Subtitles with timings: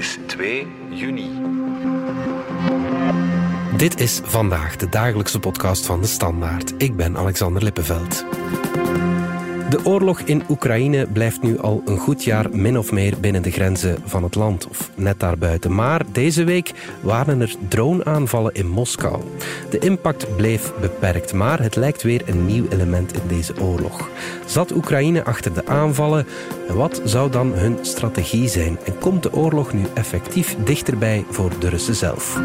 [0.00, 1.30] is 2 juni.
[3.76, 6.74] Dit is vandaag de dagelijkse podcast van de Standaard.
[6.76, 8.24] Ik ben Alexander Lippenveld.
[9.70, 13.50] De oorlog in Oekraïne blijft nu al een goed jaar min of meer binnen de
[13.50, 15.74] grenzen van het land, of net daarbuiten.
[15.74, 19.22] Maar deze week waren er droneaanvallen in Moskou.
[19.70, 24.08] De impact bleef beperkt, maar het lijkt weer een nieuw element in deze oorlog.
[24.46, 26.26] Zat Oekraïne achter de aanvallen?
[26.68, 28.78] En wat zou dan hun strategie zijn?
[28.84, 32.40] En komt de oorlog nu effectief dichterbij voor de Russen zelf?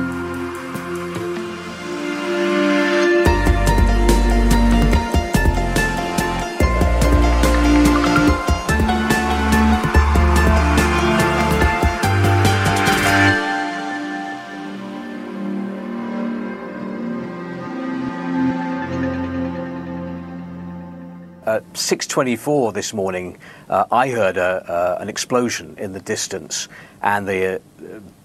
[21.86, 23.38] 6:24 this morning,
[23.70, 26.68] uh, I heard a, uh, an explosion in the distance,
[27.04, 27.60] and the uh,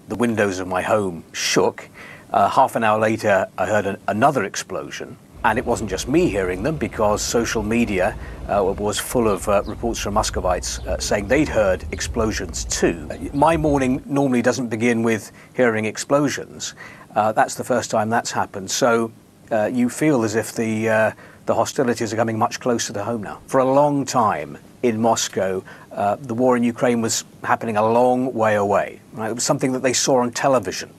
[0.09, 1.87] the windows of my home shook.
[2.33, 6.27] Uh, half an hour later, I heard an, another explosion, and it wasn't just me
[6.27, 8.17] hearing them because social media
[8.49, 13.07] uh, was full of uh, reports from Muscovites saying they'd heard explosions too.
[13.31, 16.73] My morning normally doesn't begin with hearing explosions.
[17.13, 18.71] That's the first time that's happened.
[18.71, 19.11] So
[19.51, 21.11] uh, you feel as if the uh,
[21.45, 23.39] the hostilities are coming much closer to home now.
[23.47, 28.33] For a long time in Moscow, uh, the war in Ukraine was happening a long
[28.33, 28.99] way away.
[29.13, 29.29] Right?
[29.29, 30.89] It was something that they saw on television.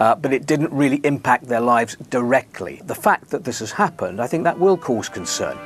[0.00, 2.80] Uh, but it didn't really impact their lives directly.
[2.86, 5.56] The fact that this has happened, I think that will cause concern.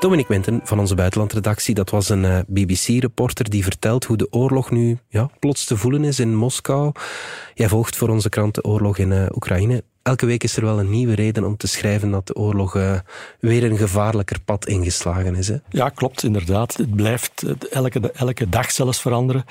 [0.00, 4.70] Dominic Winten van onze buitenlandredactie, dat was een uh, BBC-reporter die vertelt hoe de oorlog
[4.70, 6.92] nu ja, plots te voelen is in Moskou.
[7.54, 9.82] Jij volgt voor onze krant de oorlog in uh, Oekraïne.
[10.02, 12.98] Elke week is er wel een nieuwe reden om te schrijven dat de oorlog uh,
[13.40, 15.48] weer een gevaarlijker pad ingeslagen is.
[15.48, 15.56] Hè?
[15.70, 16.76] Ja, klopt, inderdaad.
[16.76, 19.44] Het blijft elke, elke dag zelfs veranderen.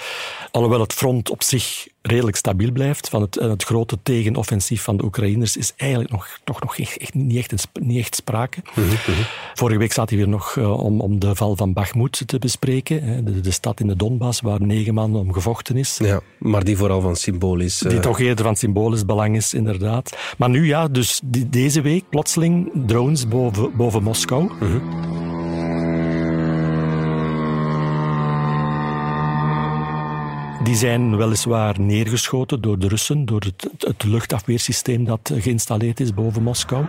[0.51, 3.09] Alhoewel het front op zich redelijk stabiel blijft.
[3.09, 7.37] Van het, het grote tegenoffensief van de Oekraïners is eigenlijk nog, toch nog echt, niet,
[7.37, 8.61] echt, niet echt sprake.
[8.75, 9.25] Mm -hmm.
[9.53, 13.03] Vorige week zat hij weer nog uh, om, om de val van Bakhmut te bespreken.
[13.03, 15.97] Hè, de, de, stad in de Donbass waar negen maanden om gevochten is.
[15.97, 17.83] Ja, maar die vooral van symbolisch...
[17.83, 17.89] Uh...
[17.89, 20.17] Die toch eerder van symbolisch belang is, inderdaad.
[20.39, 24.51] Maar nu ja, dus die, deze week plotseling drones boven, boven Moskou.
[24.59, 24.81] -hmm.
[30.63, 36.43] Die zijn weliswaar neergeschoten door de Russen, door het, het luchtafweersysteem dat geïnstalleerd is boven
[36.43, 36.85] Moskou.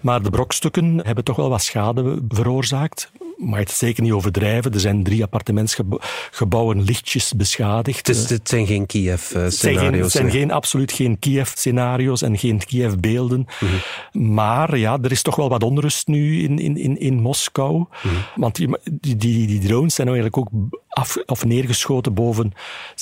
[0.00, 4.72] Maar de brokstukken hebben toch wel wat schade veroorzaakt mag het zeker niet overdrijven.
[4.72, 8.06] Er zijn drie appartementsgebouwen lichtjes beschadigd.
[8.06, 10.02] Dus het zijn geen Kiev-scenario's?
[10.02, 13.46] Het zijn, geen, absoluut geen Kiev-scenario's en geen Kiev-beelden.
[13.60, 14.34] Mm -hmm.
[14.34, 17.76] Maar ja, er is toch wel wat onrust nu in, in, in, in Moskou.
[17.76, 18.24] Mm -hmm.
[18.34, 18.68] Want die,
[19.00, 22.52] die, die, drones zijn nou eigenlijk ook af, of neergeschoten boven,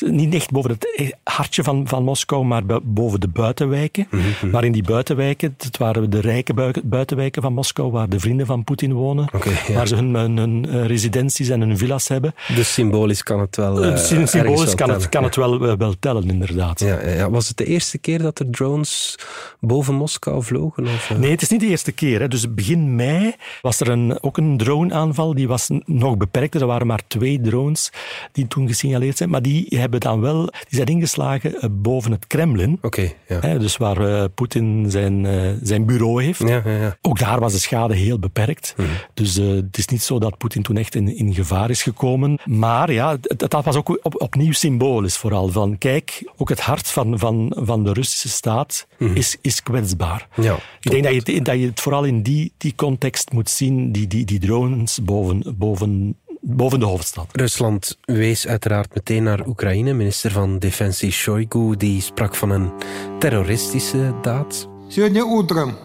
[0.01, 4.07] niet echt boven het hartje van, van Moskou, maar boven de buitenwijken.
[4.11, 4.51] Mm -hmm.
[4.51, 8.65] Maar in die buitenwijken, het waren de rijke buitenwijken van Moskou, waar de vrienden van
[8.65, 9.75] Poetin wonen, okay, ja.
[9.75, 12.35] waar ze hun, hun, hun, residenties en hun villa's hebben.
[12.55, 13.85] Dus symbolisch kan het wel.
[13.85, 16.81] Uh, symbolisch kan, het, kan het wel, wel tellen, inderdaad.
[16.81, 19.19] Ja, ja, Was het de eerste keer dat er drones
[19.61, 20.85] boven Moskou vlogen?
[20.85, 21.13] Of?
[21.17, 22.21] Nee, het is niet de eerste keer.
[22.21, 22.29] Hè.
[22.29, 26.61] Dus begin mei was er een, ook een droneaanval, die was nog beperkter.
[26.61, 27.93] Er waren maar twee drones
[28.33, 29.31] die toen gesignaleerd zijn.
[29.31, 32.79] Maar die hebben dan wel, die zijn ingeslagen boven het Kremlin.
[32.83, 33.39] Okay, ja.
[33.41, 36.49] hè, dus waar uh, Poetin zijn, uh, zijn bureau heeft.
[36.49, 36.97] Ja, ja, ja.
[37.01, 38.75] Ook daar was de schade heel beperkt.
[38.77, 38.87] Mm.
[39.15, 42.40] Dus uh, het is niet zo dat Poetin toen echt in, in gevaar is gekomen.
[42.46, 45.48] Maar ja, dat, dat was ook op, opnieuw symbolisch vooral.
[45.50, 49.16] Van kijk, ook het hart van, van, van de Russische staat mm.
[49.16, 50.28] is, is kwetsbaar.
[50.36, 53.92] Ja, Ik denk dat je, dat je het vooral in die, die context moet zien,
[53.92, 57.28] die, die, die drones boven, boven boven de hoofdstad.
[57.32, 59.94] Rusland wees uiteraard meteen naar Oekraïne.
[59.94, 62.72] Minister van Defensie Shoigu die sprak van een
[63.20, 64.68] terroristische daad.
[64.88, 65.76] Сегодня утром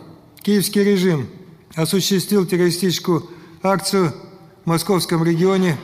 [0.43, 1.28] киевский режим
[1.75, 3.28] осуществил террористическую
[3.67, 4.14] акцию
[4.64, 5.78] в московском регионе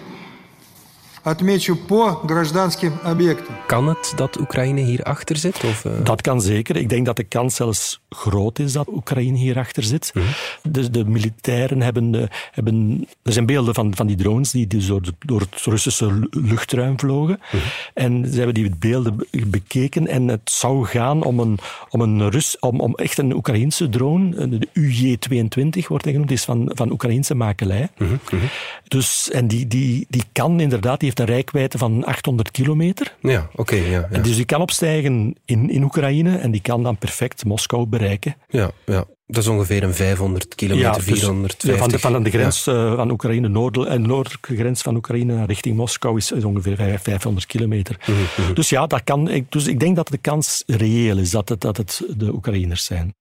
[1.24, 3.56] Отмечу по гражданским объектам.
[3.68, 5.64] Kan het dat Oekraïne hierachter zit?
[5.64, 5.92] Of, uh...
[6.04, 6.76] Dat kan zeker.
[6.76, 10.12] Ik denk dat de kans zelfs groot is dat Oekraïne hierachter zit.
[10.14, 10.72] Mm -hmm.
[10.72, 13.08] de, de, militairen hebben, uh, hebben...
[13.24, 17.00] Er zijn beelden van, van die drones die dus door, de, door het Russische luchtruim
[17.00, 17.40] vlogen.
[17.52, 17.70] Mm -hmm.
[17.94, 21.58] En ze hebben die beelden bekeken en het zou gaan om een,
[21.90, 22.60] om een Rus...
[22.60, 26.92] Om, om echt een Oekraïnse drone, de UJ-22 wordt hij genoemd, die is van, van
[26.92, 27.90] Oekraïnse makelij.
[27.98, 28.40] Mm -hmm.
[28.88, 31.00] Dus, en die, die, die kan inderdaad...
[31.00, 33.16] Die heeft een rijkwijde van 800 kilometer.
[33.22, 33.62] Ja, oké.
[33.62, 34.20] Okay, ja, ja.
[34.20, 38.03] Dus die kan opstijgen in, in Oekraïne en die kan dan perfect Moskou bereiken.
[38.48, 39.06] Ja, ja.
[39.26, 41.78] Dat is ongeveer een 500 kilometer, dus 450.
[41.78, 45.76] van, de, van de grens uh, van Oekraïne, noord, en noordelijke grens van Oekraïne richting
[45.76, 47.98] Moskou is, is ongeveer 500 kilometer.
[48.00, 48.54] Mhm, mhm.
[48.54, 49.30] Dus ja, dat kan.
[49.30, 52.86] Ik, dus ik denk dat de kans reëel is dat het, dat het de Oekraïners
[52.86, 53.16] zijn.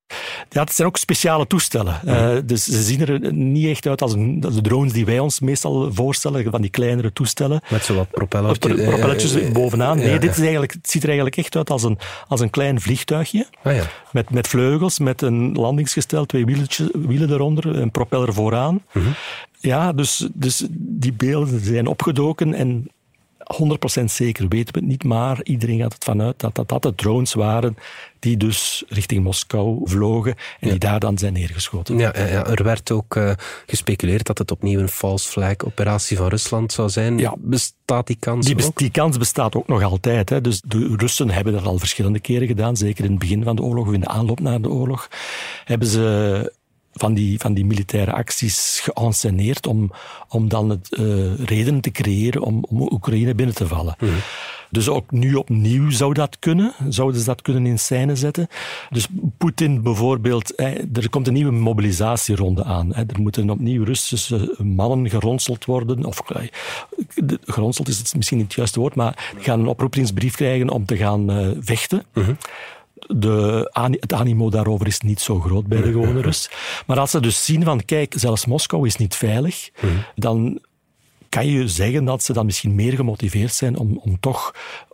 [0.48, 2.00] Ja, het zijn ook speciale toestellen.
[2.04, 5.18] Uh, dus ze zien er niet echt uit als, een, als, de drones die wij
[5.18, 7.60] ons meestal voorstellen, van die kleinere toestellen.
[7.68, 9.98] Met zo wat propellertjes, pro propellertjes uh, bovenaan.
[9.98, 11.98] Nee, dit is eigenlijk, het ziet er eigenlijk echt uit als een,
[12.28, 13.46] als een klein vliegtuigje.
[13.62, 13.84] Ah, ja.
[14.12, 16.44] met, met vleugels, met een landingsgestel, twee
[16.92, 18.82] wielen eronder, een propeller vooraan.
[18.90, 19.14] -hmm.
[19.58, 22.90] Ja, dus, dus die beelden zijn opgedoken en
[24.00, 26.94] 100% zeker weten we het niet, maar iedereen gaat het vanuit dat dat, dat de
[26.94, 27.76] drones waren
[28.18, 30.70] die dus richting Moskou vlogen en ja.
[30.70, 31.98] die daar dan zijn neergeschoten.
[31.98, 33.32] Ja, ja, er werd ook uh,
[33.66, 37.18] gespeculeerd dat het opnieuw een false flag operatie van Rusland zou zijn.
[37.18, 37.34] Ja.
[37.38, 38.78] Bestaat die kans die, ook?
[38.78, 40.28] Die kans bestaat ook nog altijd.
[40.28, 40.40] Hè.
[40.40, 43.62] Dus de Russen hebben dat al verschillende keren gedaan, zeker in het begin van de
[43.62, 45.08] oorlog of in de aanloop naar de oorlog,
[45.64, 46.52] hebben ze
[46.92, 49.92] van die, van die militaire acties geënsceneerd om,
[50.28, 53.96] om dan het, uh, redenen te creëren om, om Oekraïne binnen te vallen.
[54.00, 54.08] Mm.
[54.70, 56.72] Dus ook nu opnieuw zou dat kunnen.
[56.88, 58.48] Zouden ze dat kunnen in scène zetten.
[58.90, 59.06] Dus
[59.38, 60.60] Poetin bijvoorbeeld,
[60.92, 62.94] er komt een nieuwe mobilisatieronde aan.
[62.94, 66.04] Er moeten opnieuw Russische mannen geronseld worden.
[66.04, 66.22] Of
[67.44, 70.96] geronseld is het misschien niet het juiste woord, maar gaan een oproepingsbrief krijgen om te
[70.96, 72.02] gaan uh, vechten.
[72.12, 72.36] -hmm
[73.06, 73.70] de,
[74.00, 76.50] het animo daarover is niet zo groot bij de gewone Rus.
[76.86, 80.04] Maar als ze dus zien van, kijk, zelfs Moskou is niet veilig, mm.
[80.14, 80.60] dan
[81.28, 84.52] kan je zeggen dat ze dan misschien meer gemotiveerd zijn om, om toch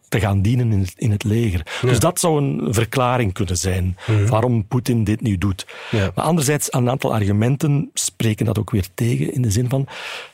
[0.08, 1.66] te gaan dienen in het, in het leger.
[1.82, 1.88] Ja.
[1.88, 4.26] Dus dat zou een verklaring kunnen zijn mm.
[4.26, 5.66] waarom Poetin dit nu doet.
[5.90, 6.10] Ja.
[6.14, 9.86] Maar anderzijds, een aantal argumenten spreken dat ook weer tegen, in de zin van,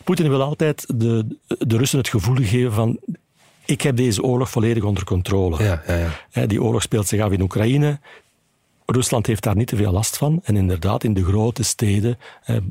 [0.04, 2.98] Poetin wil altijd de, de Russen het gevoel geven van,
[3.64, 5.62] ik heb deze oorlog volledig onder controle.
[5.62, 6.46] Ja, ja, ja.
[6.46, 7.98] Die oorlog speelt zich af in Oekraïne.
[8.86, 10.40] Rusland heeft daar niet te veel last van.
[10.44, 12.18] En inderdaad, in de grote steden,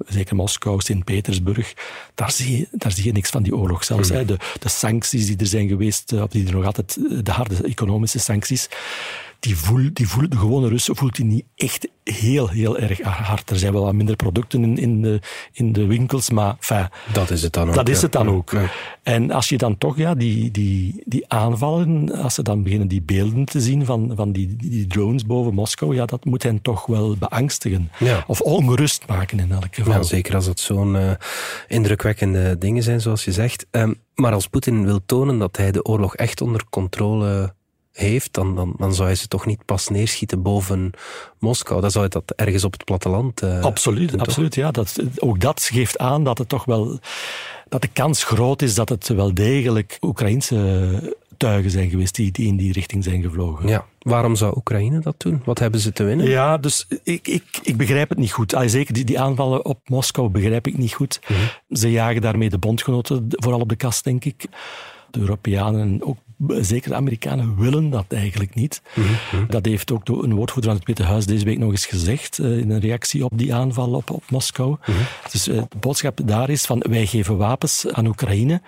[0.07, 1.74] zeker Moskou, Sint-Petersburg,
[2.13, 4.07] daar zie, je, daar zie je niks van die oorlog zelfs.
[4.07, 4.25] De,
[4.60, 8.69] de sancties die er zijn geweest, of die er nog altijd, de harde economische sancties,
[9.44, 13.50] die voel, die voel, de gewone Russen voelt die niet echt heel, heel erg hard.
[13.50, 17.30] Er zijn wel wat minder producten in, in, de, in de winkels, maar enfin, dat
[17.30, 17.75] is het dan ook.
[17.75, 18.51] Dat is het dan ook.
[18.51, 18.69] Ja.
[19.04, 23.01] En als je dan toch ja, die, die, die aanvallen, als ze dan beginnen die
[23.01, 26.86] beelden te zien van, van die, die drones boven Moskou, ja, dat moet hen toch
[26.86, 27.92] wel beangstigen.
[28.00, 28.24] Ja.
[28.28, 29.94] Of ongerust maken in elk geval.
[29.94, 31.12] Ja, zeker als het zo'n uh,
[31.68, 33.66] indrukwekkende dingen zijn, zoals je zegt.
[33.72, 37.54] Um, maar als Poetin wil tonen dat hij de oorlog echt onder controle
[37.94, 40.92] heeft, dan, dan, dan zou hij ze toch niet pas neerschieten boven
[41.40, 41.81] Moskou.
[41.81, 44.72] Dan zou hij dat ergens op het platteland uh, Absoluut, doen, absoluut ja.
[44.72, 47.00] Dat, ook dat geeft aan dat het toch wel...
[47.69, 52.48] dat de kans groot is dat het wel degelijk Oekraïnse tuigen zijn geweest die, die
[52.48, 53.68] in die richting zijn gevlogen.
[53.68, 53.86] Ja.
[54.00, 55.42] Waarom zou Oekraïne dat doen?
[55.45, 56.28] Wat hebben ze te winnen?
[56.28, 58.56] Ja, dus ik, ik, ik begrijp het niet goed.
[58.56, 61.19] Allee, zeker die, die aanvallen op Moskou begrijp ik niet goed.
[61.28, 61.78] Mm -hmm.
[61.78, 64.45] Ze jagen daarmee de bondgenoten vooral op de kast, denk ik.
[65.12, 68.81] De Europeanen en ook zeker de Amerikanen willen dat eigenlijk niet.
[68.95, 69.45] Mm -hmm.
[69.47, 72.57] Dat heeft ook een woordvoerder van het Witte Huis deze week nog eens gezegd uh,
[72.57, 74.69] in een reactie op die aanval op, op Moskou.
[74.69, 74.95] Mm -hmm.
[75.31, 78.62] Dus uh, de boodschap daar is van wij geven wapens aan Oekraïne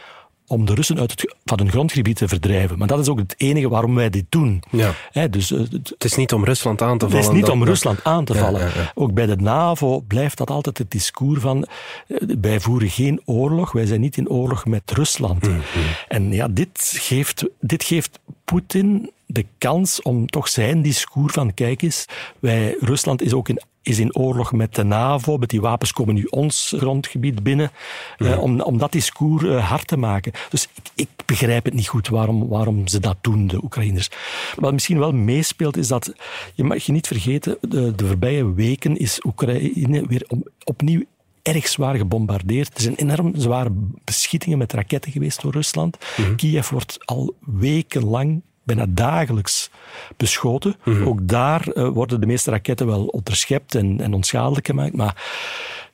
[0.47, 2.77] om de Russen uit het, van hun grondgebied te verdrijven.
[2.77, 4.63] Maar dat is ook het enige waarom wij dit doen.
[4.71, 4.93] Ja.
[5.11, 7.21] He, dus, uh, het is niet om Rusland aan te vallen.
[7.21, 8.61] Het is niet dat, om Rusland aan te ja, vallen.
[8.61, 8.91] Ja.
[8.95, 11.67] Ook bij de NAVO blijft dat altijd het discours van
[12.07, 15.47] uh, wij voeren geen oorlog, wij zijn niet in oorlog met Rusland.
[15.47, 15.83] Mm -hmm.
[16.07, 21.81] En ja, dit geeft, dit geeft Poetin de kans om toch zijn discours van kijk
[21.81, 22.05] eens,
[22.39, 26.15] wij, Rusland is ook in is in oorlog met de NAVO, met die wapens komen
[26.15, 27.71] nu ons grondgebied binnen,
[28.17, 28.31] ja.
[28.31, 30.31] uh, om, om dat discours uh, hard te maken.
[30.49, 34.09] Dus ik, ik, begrijp het niet goed waarom, waarom ze dat doen, de Oekraïners.
[34.55, 36.13] Wat misschien wel meespeelt, is dat,
[36.53, 41.03] je mag je niet vergeten, de, de voorbije weken is Oekraïne weer op, opnieuw
[41.47, 42.75] erg zwaar gebombardeerd.
[42.75, 43.69] Er zijn enorm zware
[44.03, 45.97] beschietingen met raketten geweest door Rusland.
[46.17, 46.35] Mm -hmm.
[46.35, 49.69] Kiev wordt al wekenlang bijna dagelijks
[50.17, 50.75] beschoten.
[50.83, 51.07] Mm -hmm.
[51.07, 54.95] Ook daar uh, worden de meeste raketten wel onderschept en, en onschadelijk gemaakt.
[54.95, 55.23] Maar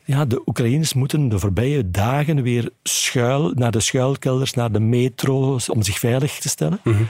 [0.05, 5.57] ja, de Oekraïners moeten de voorbije dagen weer schuil, naar de schuilkelders, naar de metro,
[5.67, 6.79] om zich veilig te stellen.
[6.83, 7.07] Mm -hmm.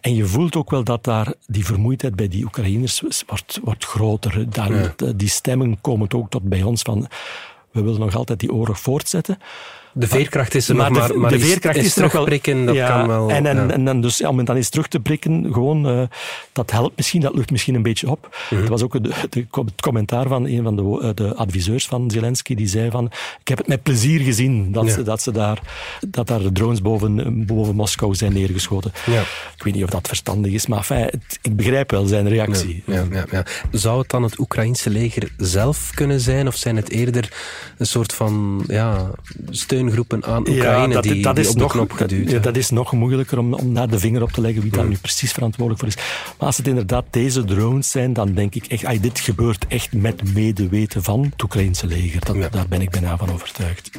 [0.00, 4.50] En je voelt ook wel dat daar die vermoeidheid bij die Oekraïners wordt, wordt groter.
[4.50, 5.12] Daar, ja.
[5.16, 7.08] Die stemmen komen ook tot bij ons van
[7.70, 9.38] we willen nog altijd die oorlog voortzetten.
[9.98, 12.88] De veerkracht is er nog, de, maar, maar de veerkracht is, is, terugprikken, dat ja,
[12.88, 13.30] kan wel.
[13.30, 13.68] En, en, ja.
[13.68, 16.02] en, en dus ja, om het dan eens terug te prikken, gewoon, uh,
[16.52, 18.36] dat helpt misschien, dat lucht misschien een beetje op.
[18.50, 18.60] Mhm.
[18.60, 22.10] Dat was ook de, de, het commentaar van een van de, eh, de adviseurs van
[22.10, 24.92] Zelensky, die zei van, ik heb het met plezier gezien dat, Ja.
[24.92, 25.60] ze, dat, ze daar,
[26.08, 28.92] dat daar drones boven, boven Moskou zijn neergeschoten.
[29.06, 29.20] Ja.
[29.56, 32.82] Ik weet niet of dat verstandig is, maar het- ik begrijp wel zijn reactie.
[32.86, 33.44] Ja, ja, ja.
[33.70, 37.32] Zou het dan het Oekraïnse leger zelf kunnen zijn, of zijn het eerder
[37.78, 39.10] een soort van ja,
[39.88, 42.70] steungroepen aan Oekraïne dat, die, dat die is op nog, knop geduwd ja, dat is
[42.70, 45.84] nog moeilijker om, om daar de vinger op te leggen wie daar nu precies verantwoordelijk
[45.84, 46.06] voor is.
[46.38, 49.92] Maar als het inderdaad deze drones zijn, dan denk ik echt, ay, dit gebeurt echt
[49.92, 52.24] met medeweten van het Oekraïnse leger.
[52.24, 52.48] Dat, Ja.
[52.48, 53.90] Daar ben ik bijna van overtuigd.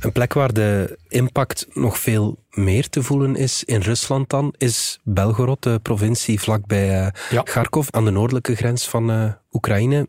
[0.00, 5.00] Een plek waar de impact nog veel meer te voelen is in Rusland dan, is
[5.02, 7.42] Belgorod, de provincie vlakbij eh Ja.
[7.42, 10.08] Kharkov, aan de noordelijke grens van eh, Oekraïne.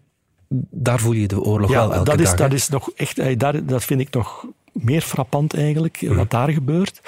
[0.69, 2.35] Daar voel je de oorlog wel elke dat is, dag.
[2.35, 7.01] dat is nog echt, daar, dat vind ik nog meer frappant eigenlijk, wat daar gebeurt.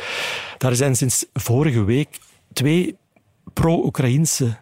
[0.57, 2.07] Daar zijn sinds vorige week
[2.53, 2.95] twee
[3.53, 4.57] pro-Oekraïnse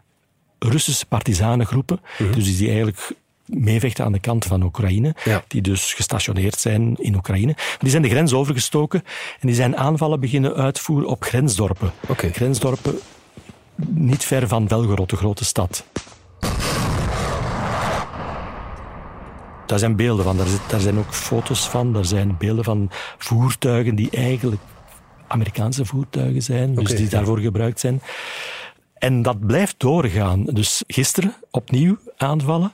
[0.60, 2.00] Russische partisanengroepen,
[2.34, 3.12] dus die eigenlijk
[3.46, 5.44] meevechten aan de kant van Oekraïne, Ja.
[5.48, 7.56] die dus gestationeerd zijn in Oekraïne.
[7.80, 9.04] Die zijn de grens overgestoken
[9.40, 11.92] en die zijn aanvallen beginnen uitvoeren op grensdorpen.
[12.16, 13.00] Grensdorpen
[13.86, 15.86] niet ver van Belgorod, de grote stad.
[19.68, 22.90] Daar zijn beelden van, daar, zit- daar zijn ook foto's van, daar zijn beelden van
[23.18, 24.62] voertuigen die eigenlijk
[25.28, 27.10] Amerikaanse voertuigen zijn, dus die ja.
[27.10, 28.02] daarvoor gebruikt zijn.
[29.00, 30.44] En dat blijft doorgaan.
[30.44, 32.74] Dus gisteren opnieuw aanvallen.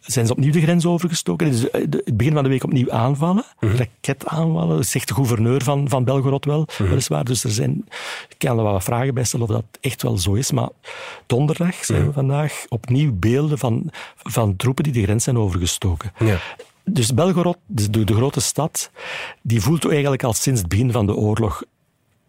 [0.00, 1.50] Zijn ze opnieuw de grens overgestoken?
[1.50, 3.44] Dus eh, het begin van de week opnieuw aanvallen.
[3.60, 3.76] Mhm.
[3.76, 6.88] Raketaanvallen, dat zegt de gouverneur van, van Belgorod wel, Mhm.
[6.88, 7.24] weliswaar.
[7.24, 7.84] Dus er zijn,
[8.28, 10.52] ik kan er wel wat vragen bij stellen of dat echt wel zo is.
[10.52, 10.68] Maar
[11.26, 12.06] donderdag zijn Mhm.
[12.08, 16.12] we vandaag opnieuw beelden van, van troepen die de grens zijn overgestoken.
[16.18, 16.38] Ja.
[16.84, 18.90] Dus Belgorod, de, de grote stad,
[19.42, 21.62] die voelt eigenlijk al sinds het begin van de oorlog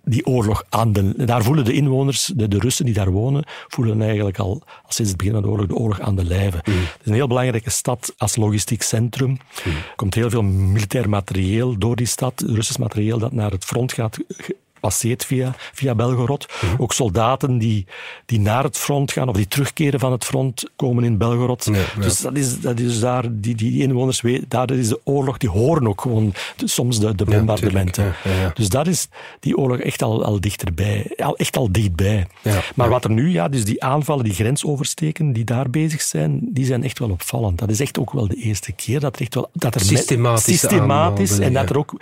[0.09, 1.25] die oorlog aan de...
[1.25, 5.11] Daar voelen de inwoners, de, de Russen die daar wonen, voelen eigenlijk al, al sinds
[5.11, 6.57] het begin van de oorlog de oorlog aan de lijve.
[6.57, 9.37] Het is een heel belangrijke stad als logistiek centrum.
[9.63, 13.93] Er komt heel veel militair materieel door die stad, Russisch materieel dat naar het front
[13.93, 14.17] gaat
[14.79, 16.45] passeert via, via Belgorod.
[16.77, 17.85] Ook soldaten die,
[18.25, 21.69] die naar het front gaan of die terugkeren van het front komen in Belgorod.
[21.99, 25.49] Dus dat is, dat is daar, die, die inwoners weten, daar is de oorlog, die
[25.49, 27.93] horen ook gewoon de- soms de, de bombardementen.
[28.03, 28.51] tuurlijk, ja, ja, ja.
[28.53, 29.07] Dus daar is
[29.39, 32.27] die oorlog echt al, al dichterbij, al, echt al dichtbij.
[32.75, 36.39] Maar wat er nu, ja, dus die aanvallen, die grens oversteken, die daar bezig zijn,
[36.43, 37.57] die zijn echt wel opvallend.
[37.59, 39.49] Dat is echt ook wel de eerste keer dat er echt wel...
[39.53, 42.01] Dat er systematisch aanvallen, en dat er ook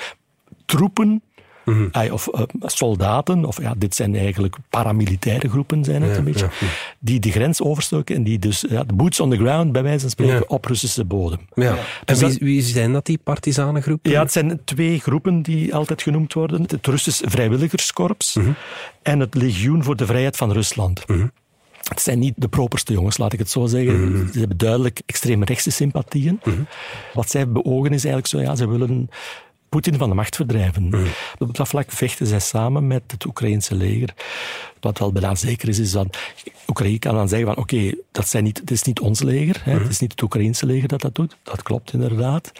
[0.65, 1.21] troepen
[1.91, 6.23] ay, of eh, soldaten, of ja, dit zijn eigenlijk paramilitaire groepen zijn het Ja, een
[6.23, 6.67] beetje, ja,
[6.99, 9.99] die de grens overstoken en die dus ja, de boots on the ground, bij wijze
[9.99, 11.39] van spreken, op Russische bodem.
[11.55, 11.69] Ja.
[11.71, 14.11] En Dus wie, dat- wie zijn dat, die partisanengroepen?
[14.11, 16.61] ja, het zijn twee groepen die altijd genoemd worden.
[16.67, 18.37] Het Russisch Vrijwilligerskorps
[19.01, 21.03] en het Legioen voor de Vrijheid van Rusland.
[21.87, 24.29] Het zijn niet de properste jongens, laat ik het zo zeggen.
[24.33, 26.39] Ze hebben duidelijk extreemrechtse sympathieën.
[27.13, 29.09] Wat zij beogen is eigenlijk zo, ja, ze willen
[29.69, 30.93] Poetin van de macht verdrijven.
[31.37, 34.13] Op dat vlak vechten zij samen met het Oekraïnse leger.
[34.79, 36.17] Wat wel bijna zeker is, is dat
[36.67, 39.79] Oekraïne kan dan zeggen van oké, dat zijn niet, het is niet ons leger, hè,
[39.79, 41.37] het is niet het Oekraïnse leger dat dat doet.
[41.43, 42.51] Dat klopt inderdaad.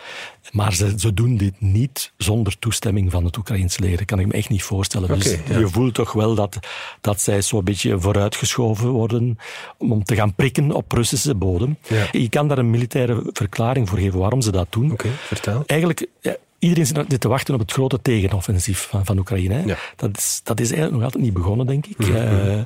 [0.51, 3.97] Maar ze, ze doen dit niet zonder toestemming van het Oekraïnse leger.
[3.97, 5.19] Dat kan ik me echt niet voorstellen.
[5.19, 5.59] dus ja.
[5.59, 6.59] je voelt toch wel dat,
[7.01, 9.37] dat zij zo'n beetje vooruitgeschoven worden
[9.77, 11.77] om, om te gaan prikken op Russische bodem.
[11.87, 12.07] Ja.
[12.11, 14.91] Je kan daar een militaire verklaring voor geven waarom ze dat doen.
[14.91, 15.63] Oké, vertel.
[15.65, 19.53] Eigenlijk, ja, iedereen zit te wachten op het grote tegenoffensief van, van Oekraïne.
[19.53, 19.63] Hè.
[19.63, 19.77] Ja.
[19.95, 21.99] Dat, is, dat is eigenlijk nog altijd niet begonnen, denk ik.
[21.99, 22.59] Eh,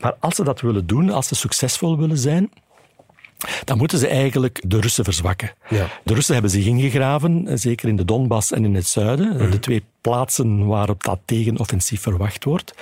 [0.00, 2.50] maar als ze dat willen doen, als ze succesvol willen zijn,
[3.64, 5.52] dan moeten ze eigenlijk de Russen verzwakken.
[5.68, 5.88] Ja.
[6.04, 9.50] De Russen hebben zich ingegraven, eh, zeker in de Donbass en in het zuiden.
[9.50, 12.74] De twee plaatsen waarop dat tegenoffensief verwacht wordt.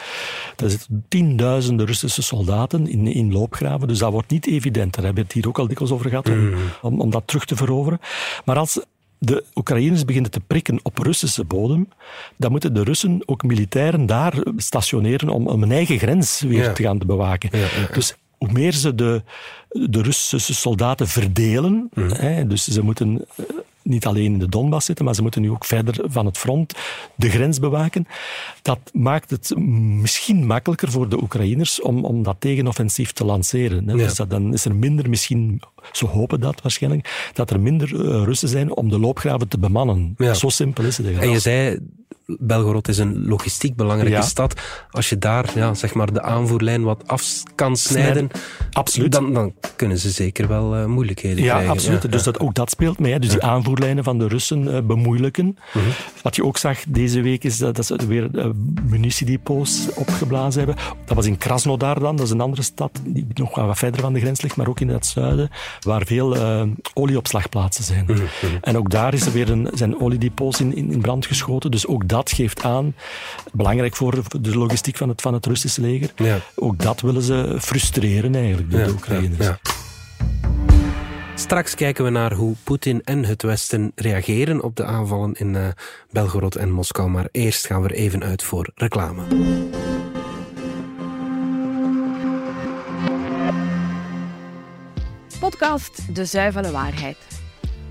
[0.56, 4.94] Daar zitten tienduizenden Russische soldaten in, in loopgraven, dus dat wordt niet evident.
[4.94, 7.44] Daar hebben we het hier ook al dikwijls over gehad, om, om, om dat terug
[7.44, 8.00] te veroveren.
[8.44, 8.80] Maar als
[9.24, 11.88] de Oekraïners beginnen te prikken op Russische bodem,
[12.36, 16.72] dan moeten de Russen ook militairen daar stationeren om, om een eigen grens weer Ja.
[16.72, 17.58] te gaan bewaken.
[17.58, 17.66] Ja.
[17.92, 19.22] Dus hoe meer ze de,
[19.68, 22.14] de Russische soldaten verdelen, Mhm.
[22.14, 23.44] hè, dus ze moeten eh,
[23.84, 26.74] niet alleen in de Donbass zitten, maar ze moeten nu ook verder van het front
[27.14, 28.06] de grens bewaken.
[28.62, 33.88] Dat maakt het misschien makkelijker voor de Oekraïners om, om dat tegenoffensief te lanceren.
[33.88, 33.92] Hè.
[33.92, 33.98] Ja.
[33.98, 35.62] Dus dat, dan is er minder, misschien,
[35.92, 40.14] ze hopen dat waarschijnlijk, dat er minder eh, Russen zijn om de loopgraven te bemannen.
[40.16, 40.34] Ja.
[40.34, 41.78] Zo simpel is het En je zei,
[42.26, 44.22] Belgorod is een logistiek belangrijke Ja.
[44.22, 44.60] stad.
[44.90, 48.28] Als je daar ja, zeg maar de aanvoerlijn wat af kan snijden,
[48.72, 49.12] Absoluut.
[49.12, 51.70] dan, dan kunnen ze zeker wel eh, moeilijkheden Ja, krijgen.
[51.70, 52.02] absoluut.
[52.02, 52.22] Ja, dus.
[52.22, 53.12] Dat, ook dat speelt mee.
[53.12, 53.18] Hè.
[53.18, 55.56] Dus die aanvoerlijnen van de Russen eh, bemoeilijken.
[55.74, 55.84] Mhm.
[56.22, 58.46] Wat je ook zag deze week is dat, dat ze weer eh,
[58.88, 60.84] munitiedepots opgeblazen hebben.
[61.04, 64.12] Dat was in Krasnodar dan, dat is een andere stad die nog wat verder van
[64.12, 65.50] de grens ligt, maar ook in het zuiden,
[65.80, 66.62] waar veel eh,
[66.94, 68.04] olieopslagplaatsen zijn.
[68.04, 68.22] Mhm,
[68.60, 71.70] En ook daar is er weer een, zijn oliedepots in, in, in brand geschoten.
[71.70, 72.94] Dus ook dat geeft aan,
[73.52, 76.38] belangrijk voor de logistiek van het, van het Russische leger, Ja.
[76.54, 79.44] ook dat willen ze frustreren eigenlijk, de, Ja, de Oekraïners.
[79.44, 79.72] ja, ja.
[81.34, 85.66] Straks kijken we naar hoe Poetin en het Westen reageren op de aanvallen in eh,
[86.10, 87.08] Belgorod en Moskou.
[87.10, 89.22] Maar eerst gaan we er even uit voor reclame.
[95.40, 97.16] Podcast De Zuivele Waarheid.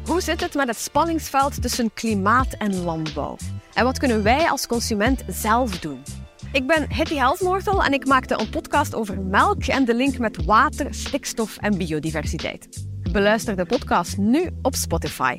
[0.05, 3.37] Hoe zit het met het spanningsveld tussen klimaat en landbouw?
[3.73, 6.03] En wat kunnen wij als consument zelf doen?
[6.51, 10.45] Ik ben Hetty Helfmoortel en ik maakte een podcast over melk en de link met
[10.45, 12.85] water, stikstof en biodiversiteit.
[13.11, 15.35] Beluister de podcast nu op Spotify.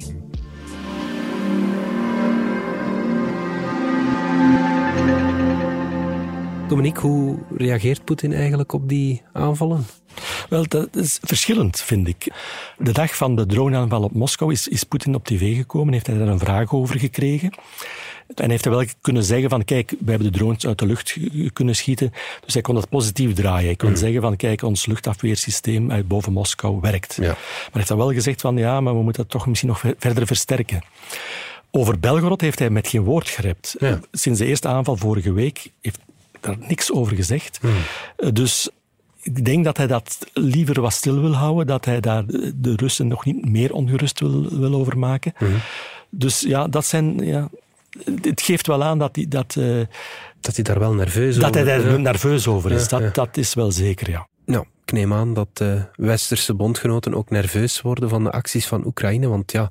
[6.74, 9.86] Dominique, hoe reageert Poetin eigenlijk op die aanvallen?
[10.48, 12.32] Wel, dat is verschillend, vind ik.
[12.78, 16.18] De dag van de droneaanval op Moskou is, is Poetin op tv gekomen, heeft hij
[16.18, 17.50] daar een vraag over gekregen.
[18.34, 21.16] En heeft hij wel kunnen zeggen van, kijk, we hebben de drones uit de lucht
[21.52, 22.12] kunnen schieten.
[22.44, 23.66] Dus hij kon dat positief draaien.
[23.66, 27.14] Hij kon zeggen van, kijk, ons luchtafweersysteem uit boven Moskou werkt.
[27.14, 27.22] Ja.
[27.22, 29.78] Maar hij heeft dan wel gezegd van, ja, maar we moeten dat toch misschien nog
[29.78, 30.82] ver- verder versterken.
[31.70, 33.76] Over Belgorod heeft hij met geen woord gerept.
[33.78, 34.00] Ja.
[34.12, 35.98] Sinds de eerste aanval vorige week heeft
[36.44, 37.60] daar niks over gezegd.
[38.16, 38.68] Eh, Dus
[39.22, 42.72] ik denk dat hij dat liever wat stil wil houden, dat hij daar de de
[42.76, 45.34] Russen nog niet meer ongerust wil, wil over maken.
[46.10, 47.18] Dus ja, dat zijn...
[47.18, 47.48] Ja,
[48.20, 49.80] het geeft wel aan dat hij, dat, eh,
[50.40, 51.98] Dat hij daar wel nerveus dat hij over daar ja.
[51.98, 52.88] nerveus over is.
[52.88, 54.28] Ja, dat, dat is wel zeker, ja.
[54.46, 58.86] Nou, ik neem aan dat de westerse bondgenoten ook nerveus worden van de acties van
[58.86, 59.28] Oekraïne.
[59.28, 59.70] Want ja,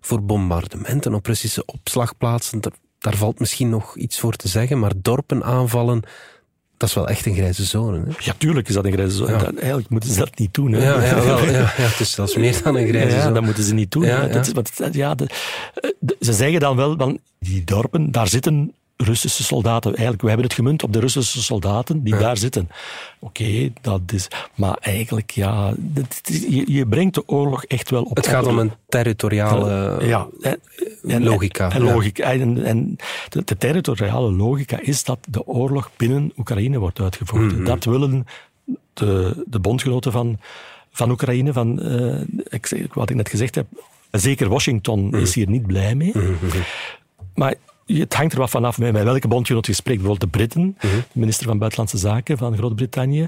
[0.00, 2.60] voor bombardementen op Russische opslagplaatsen,
[3.10, 4.78] daar, valt misschien nog iets voor te zeggen.
[4.78, 6.02] Maar dorpen aanvallen,
[6.76, 7.98] dat is wel echt een grijze zone.
[7.98, 8.04] Hè?
[8.18, 9.32] Ja, tuurlijk is dat een grijze zone.
[9.32, 9.38] Ja.
[9.38, 10.72] Dat- Eigenlijk moeten ze dat niet doen.
[10.72, 10.84] Hè.
[10.84, 13.34] Ja, ja, wel, ja, ja, dus dat is meer dan een grijze Ja, zone.
[13.34, 14.02] dat moeten ze niet doen.
[14.04, 15.26] Ja, Dat want, ja, de-
[15.74, 19.90] eh, de- ze zeggen dan wel, van die dorpen, daar zitten Russische soldaten.
[19.90, 22.68] Eigenlijk, we hebben het gemunt op de Russische soldaten die daar zitten.
[23.18, 24.28] Oké, dat is...
[24.54, 25.74] Maar eigenlijk, ja...
[26.24, 28.16] je, je brengt de oorlog echt wel op...
[28.16, 30.60] Het gaat om een territoriale ja, en,
[31.06, 31.72] en- logica.
[31.72, 32.32] En, logica.
[32.32, 32.96] En, en
[33.28, 37.56] de, de territoriale logica is dat de oorlog binnen Oekraïne wordt uitgevochten.
[37.56, 37.64] Mhm.
[37.64, 38.26] Dat willen
[38.92, 40.38] de, de bondgenoten van,
[40.90, 43.66] van Oekraïne, van, eh, ik, wat ik net gezegd heb,
[44.10, 45.16] zeker Washington Mhm.
[45.16, 46.12] is hier niet blij mee.
[47.34, 47.54] Maar
[47.86, 50.00] het hangt er wat vanaf met met welke bondgenoot je spreekt.
[50.00, 50.94] Bijvoorbeeld de Britten, Mhm.
[50.96, 53.26] de minister van Buitenlandse Zaken van Groot-Brittannië,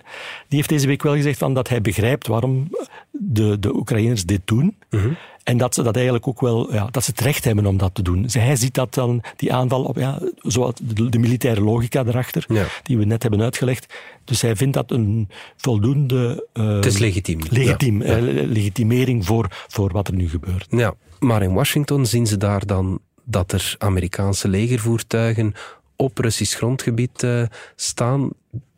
[0.48, 2.68] die heeft deze week wel gezegd van dat hij begrijpt waarom
[3.10, 4.76] de, de Oekraïners dit doen.
[4.90, 5.08] Mhm.
[5.42, 7.94] En dat ze dat eigenlijk ook wel, ja, dat ze het recht hebben om dat
[7.94, 8.22] te doen.
[8.22, 12.44] Dus hij ziet dat dan, die aanval op, ja, zoals de, de militaire logica erachter,
[12.48, 12.64] Ja.
[12.82, 13.94] die we net hebben uitgelegd.
[14.24, 16.46] Dus hij vindt dat een voldoende...
[16.52, 17.40] eh, Het is legitiem.
[17.50, 20.66] Legitiem, Ja, eh, legitimering voor, voor wat er nu gebeurt.
[20.70, 22.98] Ja, maar in Washington zien ze daar dan
[23.30, 25.54] dat er Amerikaanse legervoertuigen
[25.96, 27.42] op Russisch grondgebied eh,
[27.76, 28.30] staan.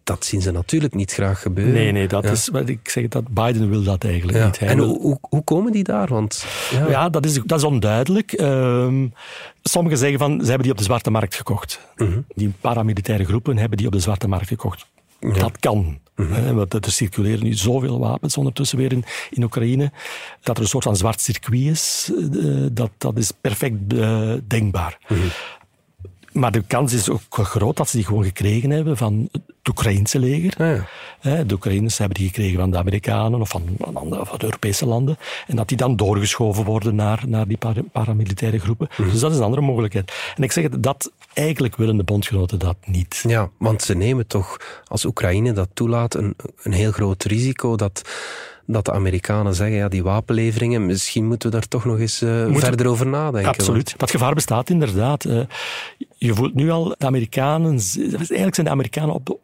[0.04, 1.74] Dat zien ze natuurlijk niet graag gebeuren.
[1.74, 2.30] Nee, nee, dat Ja.
[2.30, 4.44] is wat ik zeg, dat Biden wil dat eigenlijk Ja.
[4.46, 4.58] niet.
[4.58, 6.08] Hij En wil- hoe, hoe, komen die daar?
[6.08, 8.32] Want ja, Ja, dat is, dat is onduidelijk.
[8.32, 9.06] Ehm,
[9.62, 11.80] sommigen zeggen van, ze hebben die op de zwarte markt gekocht.
[11.96, 12.20] Mhm.
[12.34, 14.86] Die paramilitaire groepen hebben die op de zwarte markt gekocht.
[15.20, 15.98] Dat kan.
[16.16, 16.54] Mhm.
[16.54, 19.92] want er circuleren nu zoveel wapens ondertussen weer in, in Oekraïne.
[20.42, 24.98] Dat er een soort van zwart circuit is, eh, dat, dat is perfect eh, denkbaar.
[25.08, 25.20] Mhm.
[26.32, 30.18] Maar de kans is ook groot dat ze die gewoon gekregen hebben van het Oekraïnse
[30.18, 30.86] leger.
[31.22, 31.44] Ja.
[31.44, 35.16] De Oekraïners hebben die gekregen van de Amerikanen of van, andere- van de Europese landen.
[35.46, 38.88] En dat die dan doorgeschoven worden naar, naar die para- paramilitaire groepen.
[38.96, 39.10] Mhm.
[39.10, 40.12] Dus dat is een andere mogelijkheid.
[40.36, 43.24] En ik zeg het, dat eigenlijk willen de bondgenoten dat niet.
[43.28, 48.02] Ja, want ze nemen toch, als Oekraïne dat toelaat, een, een heel groot risico dat,
[48.66, 52.46] dat de Amerikanen zeggen, ja, die wapenleveringen, misschien moeten we daar toch nog eens eh,
[52.54, 53.50] verder over nadenken.
[53.50, 53.94] Absoluut.
[53.96, 55.24] Dat gevaar bestaat inderdaad.
[55.24, 55.40] Eh,
[56.16, 59.36] Je voelt nu al, de Amerikanen, eigenlijk zijn de Amerikanen op de,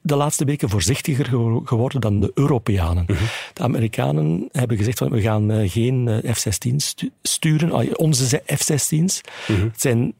[0.00, 3.04] de laatste weken voorzichtiger gewo- geworden dan de Europeanen.
[3.06, 3.22] Mhm.
[3.52, 9.20] De Amerikanen hebben gezegd van we gaan eh, geen eh, F-16 stu- sturen, onze F-16's.
[9.48, 9.62] Mhm.
[9.62, 10.14] Het zijn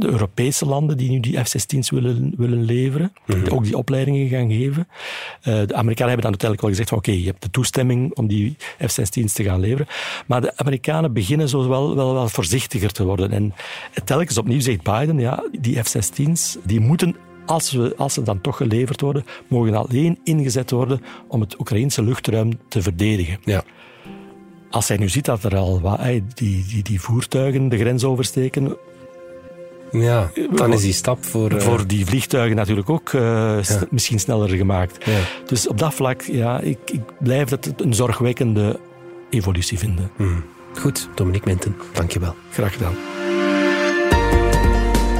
[0.00, 3.12] de Europese landen die nu die F-16's willen, willen leveren,
[3.48, 4.88] ook die opleidingen gaan geven.
[5.40, 8.26] Eh, de Amerikanen hebben dan uiteindelijk wel gezegd van oké, je hebt de toestemming om
[8.26, 9.86] die F-16's te gaan leveren.
[10.26, 13.30] Maar de Amerikanen beginnen zo wel, wel, wel voorzichtiger te worden.
[13.30, 13.54] En
[14.04, 18.56] telkens opnieuw zegt Biden, ja, die F-16's, die moeten als, we, als ze dan toch
[18.56, 23.38] geleverd worden, mogen alleen ingezet worden om het Oekraïnse luchtruim te verdedigen.
[23.44, 23.64] Ja.
[24.70, 25.98] Als hij nu ziet dat er al
[26.34, 28.76] die, die, die voertuigen de grens oversteken,
[29.90, 31.52] ja, dan is die stap voor...
[31.52, 31.60] Uh...
[31.60, 33.22] Voor die vliegtuigen natuurlijk ook uh,
[33.62, 33.78] ja.
[33.90, 35.04] misschien sneller gemaakt.
[35.04, 35.18] Ja.
[35.46, 38.80] Dus op dat vlak, ja, ik, ik blijf dat een zorgwekkende
[39.30, 40.10] evolutie vinden.
[40.16, 40.44] Mm.
[40.78, 42.34] Goed, Dominique Minten, dankjewel.
[42.50, 42.94] Graag gedaan.